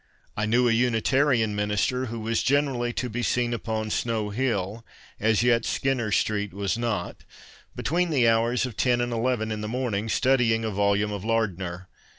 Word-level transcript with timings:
I 0.35 0.47
knew 0.47 0.67
a 0.67 0.71
Unitarian 0.71 1.55
minister 1.55 2.07
who 2.07 2.19
was 2.21 2.41
generally 2.41 2.91
to 2.93 3.07
be 3.07 3.21
seen 3.21 3.53
upon 3.53 3.91
Snow 3.91 4.31
Hill 4.31 4.83
(as 5.19 5.43
yet 5.43 5.63
Skinner's 5.63 6.17
Street 6.17 6.55
was 6.55 6.75
not) 6.75 7.23
between 7.75 8.09
the 8.09 8.27
hours 8.27 8.65
of 8.65 8.75
ten 8.75 8.99
and 8.99 9.13
eleven 9.13 9.51
in 9.51 9.61
the 9.61 9.67
morning 9.67 10.09
studying 10.09 10.65
a 10.65 10.71
volume 10.71 11.11
of 11.11 11.23
Lardner. 11.23 11.87